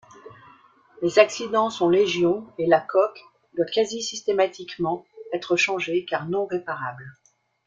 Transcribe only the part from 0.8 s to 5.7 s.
Les accidents sont légions et la coque doit quasi-systématiquement être